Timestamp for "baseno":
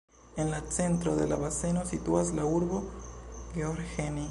1.43-1.85